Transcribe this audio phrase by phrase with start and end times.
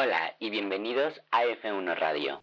[0.00, 2.40] Hola y bienvenidos a F1 Radio.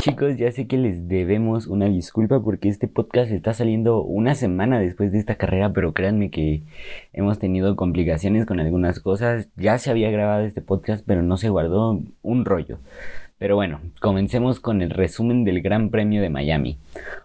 [0.00, 4.80] Chicos, ya sé que les debemos una disculpa porque este podcast está saliendo una semana
[4.80, 6.64] después de esta carrera, pero créanme que
[7.12, 9.48] hemos tenido complicaciones con algunas cosas.
[9.54, 12.80] Ya se había grabado este podcast, pero no se guardó un rollo.
[13.40, 16.76] Pero bueno, comencemos con el resumen del Gran Premio de Miami.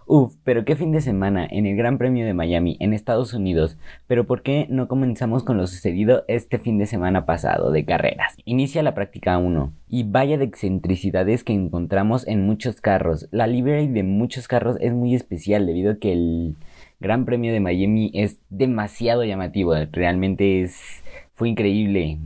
[0.08, 3.76] Uf, pero qué fin de semana en el Gran Premio de Miami en Estados Unidos.
[4.08, 8.34] Pero ¿por qué no comenzamos con lo sucedido este fin de semana pasado de carreras?
[8.46, 13.28] Inicia la práctica 1 y vaya de excentricidades que encontramos en muchos carros.
[13.32, 16.56] La livery de muchos carros es muy especial debido a que el
[17.02, 19.74] Gran Premio de Miami es demasiado llamativo.
[19.92, 21.04] Realmente es
[21.34, 22.20] fue increíble.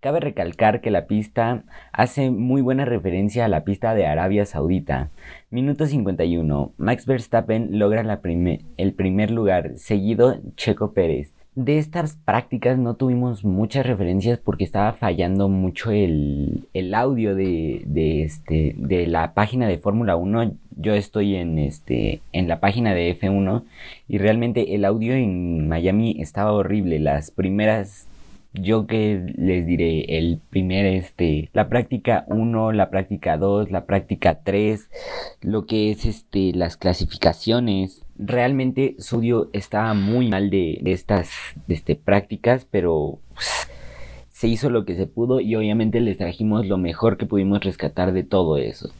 [0.00, 5.10] Cabe recalcar que la pista hace muy buena referencia a la pista de Arabia Saudita.
[5.50, 6.72] Minuto 51.
[6.76, 8.20] Max Verstappen logra
[8.76, 11.34] el primer lugar, seguido Checo Pérez.
[11.56, 17.82] De estas prácticas no tuvimos muchas referencias porque estaba fallando mucho el, audio de,
[18.22, 20.52] este, de la página de Fórmula 1.
[20.76, 23.64] Yo estoy en, este, en la página de F1
[24.06, 27.00] y realmente el audio en Miami estaba horrible.
[27.00, 28.06] Las primeras
[28.60, 34.40] yo que les diré el primer este la práctica 1 la práctica 2 la práctica
[34.42, 34.90] 3
[35.42, 38.04] lo que es este las clasificaciones.
[38.18, 41.30] Realmente Sudio estaba muy mal de, estas
[41.68, 43.68] este, prácticas pero pues,
[44.30, 48.12] se hizo lo que se pudo y obviamente les trajimos lo mejor que pudimos rescatar
[48.12, 48.90] de todo eso.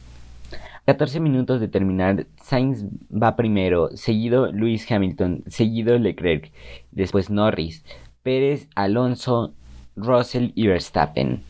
[0.85, 6.51] 14 minutos de terminar, Sainz va primero, seguido Lewis Hamilton, seguido Leclerc,
[6.91, 7.85] después Norris,
[8.23, 9.53] Pérez, Alonso,
[9.95, 11.43] Russell y Verstappen.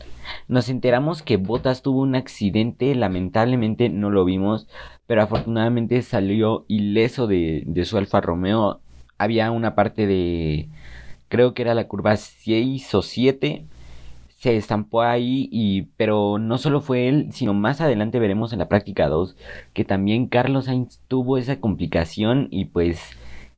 [0.48, 4.68] Nos enteramos que Bottas tuvo un accidente, lamentablemente no lo vimos,
[5.06, 8.80] pero afortunadamente salió ileso de, su Alfa Romeo.
[9.18, 10.68] Había una parte de,
[11.28, 13.64] creo que era la curva 6 o 7,
[14.38, 18.68] se estampó ahí y pero no solo fue él, sino más adelante veremos en la
[18.68, 19.36] práctica 2
[19.74, 23.02] que también Carlos Sainz tuvo esa complicación y pues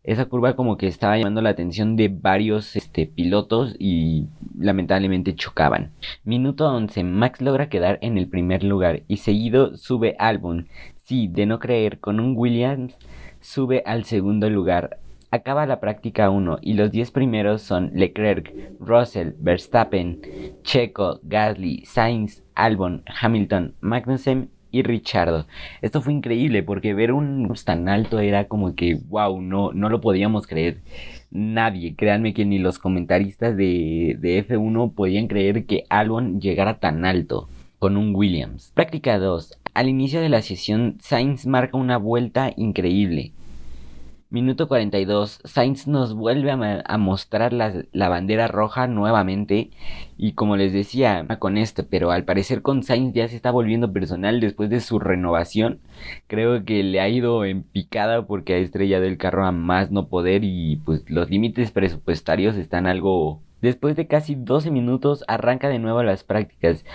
[0.05, 4.27] esa curva como que estaba llamando la atención de varios este, pilotos y
[4.59, 5.93] lamentablemente chocaban.
[6.25, 10.69] Minuto 11, Max logra quedar en el primer lugar y seguido sube Albon.
[11.05, 12.97] Sí, de no creer, con un Williams
[13.41, 14.99] sube al segundo lugar.
[15.31, 20.21] Acaba la práctica 1 y los 10 primeros son Leclerc, Russell, Verstappen,
[20.63, 25.47] Checo, Gasly, Sainz, Albon, Hamilton, Magnussen y Richardo.
[25.83, 30.01] Esto fue increíble porque ver un tan alto era como que, wow, no, no lo
[30.01, 30.79] podíamos creer.
[31.31, 37.05] Nadie, créanme que ni los comentaristas de, de F1 podían creer que Albon llegara tan
[37.05, 38.73] alto con un Williams.
[38.75, 39.59] Práctica 2.
[39.75, 43.33] Al inicio de la sesión, Sainz marca una vuelta increíble.
[44.33, 49.69] Minuto 42, Sainz nos vuelve a, mostrar la, bandera roja nuevamente
[50.17, 53.93] y como les decía con esto, pero al parecer con Sainz ya se está volviendo
[53.93, 55.81] personal después de su renovación.
[56.29, 60.07] Creo que le ha ido en picada porque ha estrellado el carro a más no
[60.09, 63.43] poder y pues los límites presupuestarios están algo...
[63.61, 66.87] Después de casi 12 minutos arranca de nuevo las prácticas.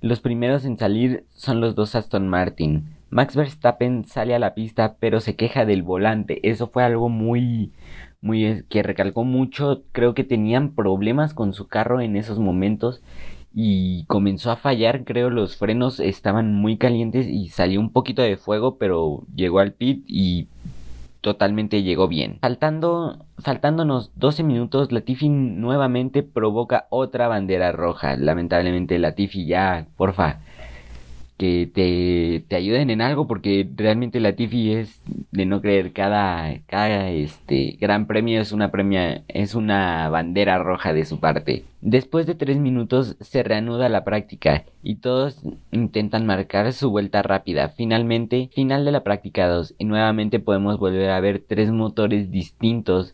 [0.00, 2.95] Los primeros en salir son los dos Aston Martin.
[3.10, 6.48] Max Verstappen sale a la pista pero se queja del volante.
[6.48, 7.72] Eso fue algo muy
[8.20, 9.82] muy que recalcó mucho.
[9.92, 13.02] Creo que tenían problemas con su carro en esos momentos
[13.54, 15.04] y comenzó a fallar.
[15.04, 19.72] Creo los frenos estaban muy calientes y salió un poquito de fuego, pero llegó al
[19.72, 20.48] pit y
[21.22, 22.38] totalmente llegó bien.
[22.40, 28.16] Faltando, faltándonos 12 minutos, Latifi nuevamente provoca otra bandera roja.
[28.16, 30.40] Lamentablemente Latifi ya, porfa,
[31.36, 35.02] que te, te, ayuden en algo porque realmente la Tiffy es
[35.32, 40.94] de no creer cada, cada este gran premio es una premia es una bandera roja
[40.94, 41.64] de su parte.
[41.82, 47.68] Después de tres minutos se reanuda la práctica y todos intentan marcar su vuelta rápida.
[47.68, 53.12] Finalmente final de la práctica 2 y nuevamente podemos volver a ver tres motores distintos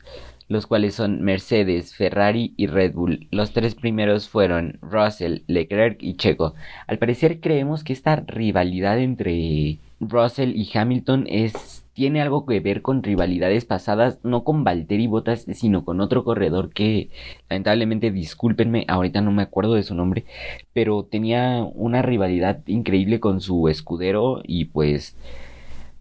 [0.52, 3.26] los cuales son Mercedes, Ferrari y Red Bull.
[3.30, 6.54] Los tres primeros fueron Russell, Leclerc y Checo.
[6.86, 12.80] Al parecer creemos que esta rivalidad entre Russell y Hamilton es tiene algo que ver
[12.80, 17.10] con rivalidades pasadas, no con Valtteri Bottas, sino con otro corredor que
[17.50, 20.24] lamentablemente discúlpenme, ahorita no me acuerdo de su nombre,
[20.72, 25.16] pero tenía una rivalidad increíble con su escudero y pues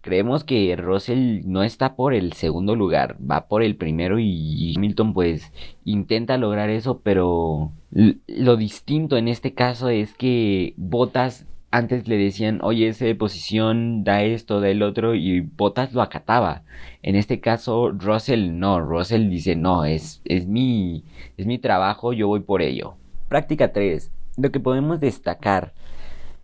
[0.02, 5.14] creemos que Russell no está por el segundo lugar, va por el primero y Hamilton
[5.14, 5.52] pues
[5.84, 12.60] intenta lograr eso, pero lo distinto en este caso es que Bottas antes le decían,
[12.62, 16.64] oye, ese de posición da esto, da el otro, y Bottas lo acataba.
[17.02, 21.02] En este caso, Russell no, Russell dice, no, es, es, mi,
[21.38, 22.96] es mi trabajo, yo voy por ello.
[23.28, 24.12] Práctica 3.
[24.36, 25.72] Lo que podemos destacar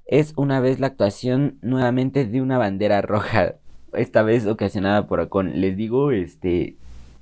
[0.09, 3.55] es una vez la actuación nuevamente de una bandera roja,
[3.93, 5.61] esta vez ocasionada por Ocon.
[5.61, 6.77] Les digo, este,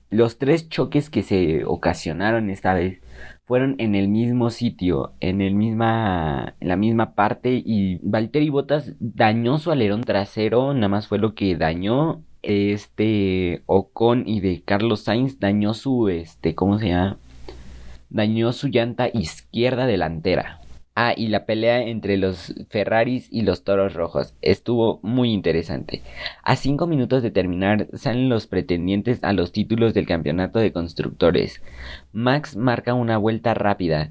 [0.08, 3.00] los tres choques que se ocasionaron esta vez
[3.44, 8.94] fueron en el mismo sitio, en el misma, en la misma parte y Valtteri Bottas
[8.98, 15.02] dañó su alerón trasero, nada más fue lo que dañó este Ocon y de Carlos
[15.02, 17.18] Sainz dañó su este, ¿cómo se llama?
[18.10, 20.60] Dañó su llanta izquierda delantera.
[20.98, 26.00] Ah, y la pelea entre los Ferraris y los Toros Rojos estuvo muy interesante.
[26.42, 31.62] A cinco minutos de terminar salen los pretendientes a los títulos del campeonato de constructores.
[32.14, 34.08] Max marca una vuelta rápida,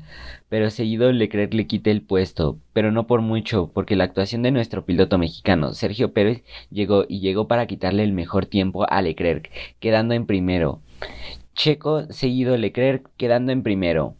[0.47, 4.51] pero seguido Leclerc le quita el puesto, pero no por mucho, porque la actuación de
[4.51, 9.49] nuestro piloto mexicano, Sergio Pérez, llegó y llegó para quitarle el mejor tiempo a Leclerc,
[9.79, 10.81] quedando en primero.
[11.55, 14.13] Checo seguido Leclerc quedando en primero.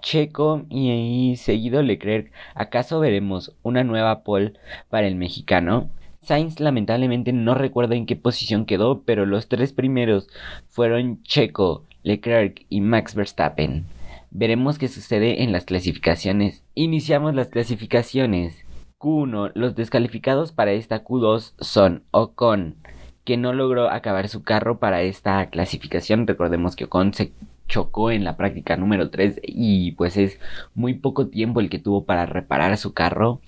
[0.00, 4.54] Checo y, seguido Leclerc, ¿acaso veremos una nueva pole
[4.88, 5.90] para el mexicano?
[6.22, 10.28] Sainz lamentablemente no recuerda en qué posición quedó, pero los tres primeros
[10.68, 13.86] fueron Checo, Leclerc y Max Verstappen.
[14.30, 16.62] Veremos qué sucede en las clasificaciones.
[16.74, 18.64] Iniciamos las clasificaciones.
[18.98, 19.52] Q1.
[19.54, 22.76] Los descalificados para esta Q2 son Ocon,
[23.24, 26.26] que no logró acabar su carro para esta clasificación.
[26.26, 27.32] Recordemos que Ocon se
[27.70, 30.38] chocó en la práctica número 3 y pues es
[30.74, 33.40] muy poco tiempo el que tuvo para reparar su carro.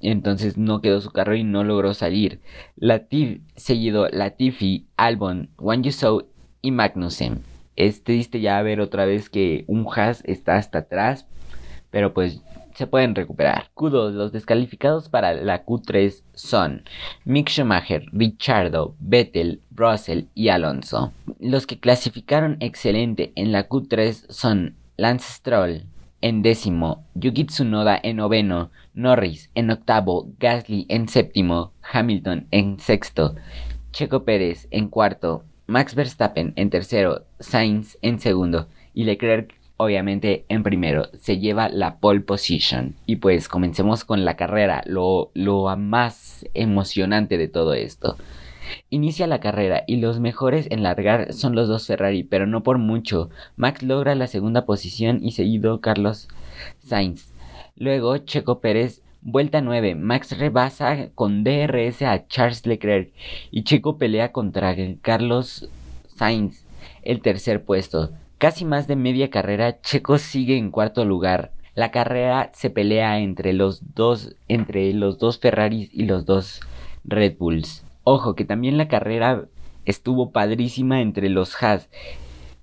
[0.00, 2.40] Entonces no quedó su carro y no logró salir.
[2.76, 6.28] Latif, seguido Latifi, Albon, Wang Yusou
[6.62, 7.42] y Magnussen.
[7.74, 11.26] Es triste ya ver otra vez que un Haas está hasta atrás,
[11.90, 12.42] pero pues
[12.78, 13.70] se pueden recuperar.
[13.74, 16.84] Q2, los descalificados para la Q3 son
[17.24, 21.12] Mick Schumacher, Richardo, Vettel, Russell y Alonso.
[21.40, 25.86] Los que clasificaron excelente en la Q3 son Lance Stroll
[26.20, 33.34] en décimo, Yuki Tsunoda en noveno, Norris en octavo, Gasly en séptimo, Hamilton en sexto,
[33.90, 40.62] Checo Pérez en cuarto, Max Verstappen en tercero, Sainz en segundo y Leclerc obviamente en
[40.62, 42.94] primero se lleva la pole position.
[43.06, 48.16] Y pues comencemos con la carrera, lo, lo más emocionante de todo esto.
[48.90, 52.76] Inicia la carrera y los mejores en largar son los dos Ferrari, pero no por
[52.76, 53.30] mucho.
[53.56, 56.28] Max logra la segunda posición y seguido Carlos
[56.80, 57.32] Sainz.
[57.76, 59.94] Luego Checo Pérez, vuelta 9.
[59.94, 63.12] Max rebasa con DRS a Charles Leclerc
[63.50, 65.70] y Checo pelea contra Carlos
[66.08, 66.64] Sainz,
[67.02, 68.10] el tercer puesto.
[68.38, 71.50] Casi más de media carrera, Checo sigue en cuarto lugar.
[71.74, 76.60] La carrera se pelea entre los dos, entre los dos Ferraris y los dos
[77.02, 77.84] Red Bulls.
[78.04, 79.46] Ojo que también la carrera
[79.86, 81.90] estuvo padrísima entre los Haas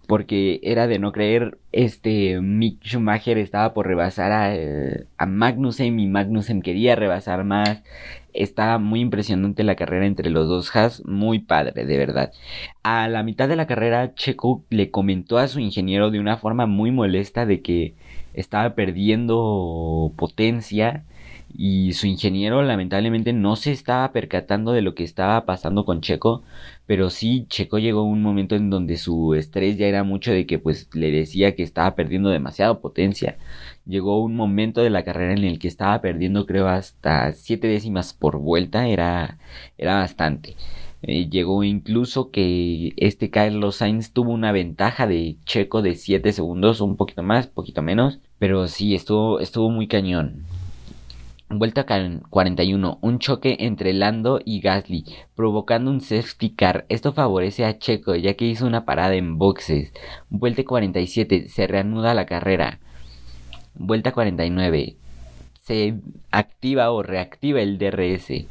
[0.06, 4.54] porque era de no creer, este Mick Schumacher estaba por rebasar a,
[5.18, 7.84] a Magnussen y Magnussen quería rebasar más.
[8.34, 12.34] Estaba muy impresionante la carrera entre los dos Haas, muy padre, de verdad.
[12.84, 16.66] A la mitad de la carrera, Checo le comentó a su ingeniero de una forma
[16.66, 17.96] muy molesta de que
[18.34, 21.06] estaba perdiendo potencia
[21.58, 26.44] y su ingeniero lamentablemente no se estaba percatando de lo que estaba pasando con Checo,
[26.86, 30.46] pero sí Checo llegó a un momento en donde su estrés ya era mucho de
[30.46, 33.38] que pues le decía que estaba perdiendo demasiada potencia.
[33.86, 38.14] Llegó un momento de la carrera en el que estaba perdiendo creo hasta 7 décimas
[38.14, 39.38] por vuelta, era,
[39.78, 40.56] era bastante.
[41.04, 46.82] Eh, llegó incluso que este Carlos Sainz tuvo una ventaja de Checo de 7 segundos,
[46.82, 50.46] un poquito más, poquito menos, pero sí estuvo, estuvo muy cañón.
[51.58, 53.00] Vuelta 41.
[53.02, 56.86] Un choque entre Lando y Gasly, provocando un safety car.
[56.90, 59.94] Esto favorece a Checo ya que hizo una parada en boxes.
[60.30, 61.48] Vuelta 47.
[61.48, 62.80] Se reanuda la carrera.
[63.74, 64.98] Vuelta 49.
[65.62, 65.96] Se
[66.30, 68.48] activa o reactiva el DRS.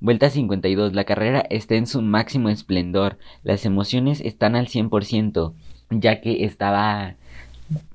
[0.00, 0.94] Vuelta 52.
[0.94, 3.18] La carrera está en su máximo esplendor.
[3.42, 5.52] Las emociones están al 100%,
[5.90, 7.16] ya que estaba...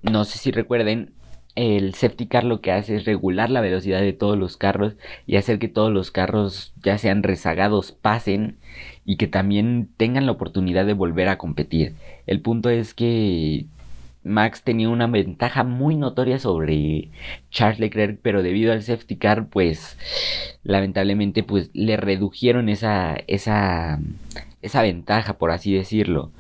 [0.04, 1.14] No sé si recuerden,
[1.56, 4.96] el safety car lo que hace es regular la velocidad de todos los carros
[5.26, 8.58] y hacer que todos los carros ya sean rezagados pasen
[9.06, 11.96] y que también tengan la oportunidad de volver a competir.
[12.28, 13.66] El punto es que
[14.26, 17.10] Max tenía una ventaja muy notoria sobre
[17.52, 19.98] Charles Leclerc, pero debido al safety car, pues
[20.64, 24.00] lamentablemente pues le redujeron esa esa
[24.64, 26.32] esa ventaja, por así decirlo.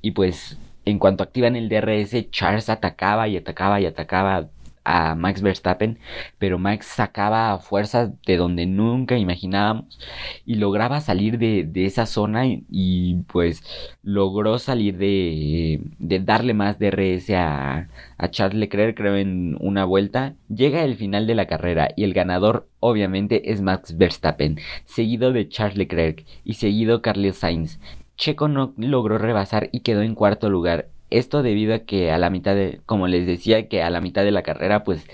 [0.00, 4.48] Y pues en cuanto activan el DRS, Charles atacaba y atacaba y atacaba
[4.84, 5.98] a Max Verstappen,
[6.38, 9.98] pero Max sacaba fuerzas de donde nunca imaginábamos
[10.44, 13.62] y lograba salir de, esa zona y, pues
[14.02, 20.34] logró salir de, de darle más DRS a, a Charles Leclerc creo en una vuelta.
[20.48, 25.48] Llega el final de la carrera y el ganador obviamente es Max Verstappen, seguido de
[25.48, 27.78] Charles Leclerc y seguido Carlos Sainz.
[28.16, 32.30] Checo no logró rebasar y quedó en cuarto lugar esto debido a que a la
[32.30, 35.06] mitad de, como les decía, que a la mitad de la carrera pues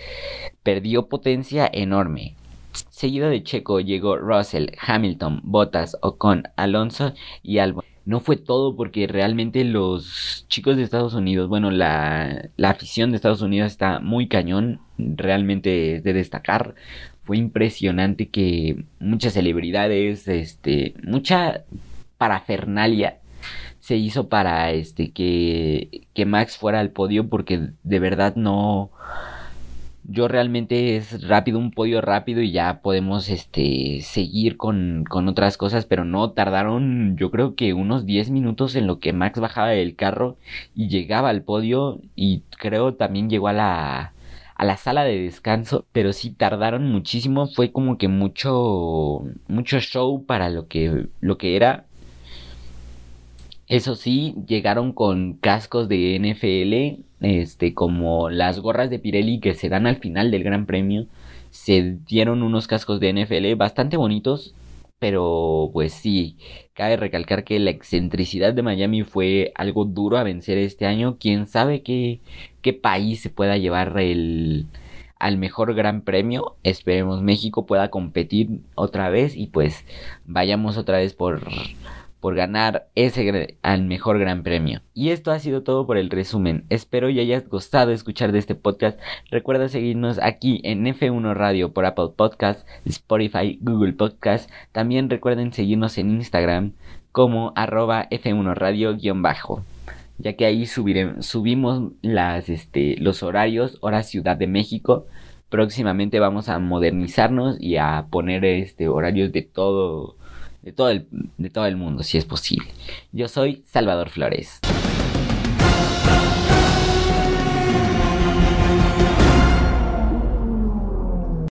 [0.63, 2.35] perdió potencia enorme.
[2.91, 7.85] Seguido de Checo llegó Russell, Hamilton, Bottas, Ocon, Alonso y Albon.
[8.05, 13.17] No fue todo porque realmente los chicos de Estados Unidos, bueno, la, la afición de
[13.17, 16.75] Estados Unidos está muy cañón, realmente es de destacar.
[17.25, 21.65] Fue impresionante que muchas celebridades, este, mucha
[22.19, 23.19] parafernalia
[23.81, 28.91] se hizo para este que, que Max fuera al podio porque de verdad no
[30.05, 35.57] yo realmente es rápido un podio rápido y ya podemos este seguir con, con otras
[35.57, 39.69] cosas pero no tardaron yo creo que unos 10 minutos en lo que Max bajaba
[39.69, 40.37] del carro
[40.75, 44.13] y llegaba al podio y creo también llegó a la
[44.59, 50.27] a la sala de descanso, pero sí tardaron muchísimo, fue como que mucho mucho show
[50.27, 51.87] para lo que lo que era
[53.69, 59.69] eso sí, llegaron con cascos de NFL, este, como las gorras de Pirelli que se
[59.69, 61.07] dan al final del Gran Premio.
[61.51, 64.55] Se dieron unos cascos de NFL bastante bonitos,
[64.99, 66.37] pero pues sí,
[66.75, 71.19] cabe recalcar que la excentricidad de Miami fue algo duro a vencer este año.
[71.21, 72.21] Quién sabe qué,
[72.63, 74.67] qué país se pueda llevar el,
[75.19, 76.57] al mejor gran premio.
[76.63, 79.85] Esperemos México pueda competir otra vez y pues
[80.27, 81.43] vayamos otra vez por
[82.21, 84.83] por ganar ese al mejor gran premio.
[84.95, 86.65] Y esto ha sido todo por el resumen.
[86.69, 88.99] Espero y hayas gustado escuchar de este podcast.
[89.31, 94.51] Recuerda seguirnos aquí en F1 Radio por Apple Podcast, Spotify, Google Podcast.
[94.73, 96.73] También recuerden seguirnos en Instagram
[97.13, 99.65] como arroba F1 Radio-bajo
[100.19, 105.07] ya que ahí subimos las, este, los horarios, hora Ciudad de México.
[105.49, 110.18] Próximamente vamos a modernizarnos y a poner este, horarios de todo
[110.63, 112.69] de todo el, de todo el mundo, si es posible.
[113.13, 114.61] Yo soy Salvador Flores.